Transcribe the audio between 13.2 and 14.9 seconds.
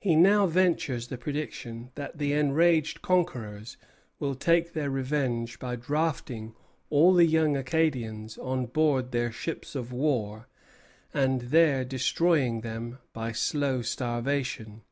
slow starvation.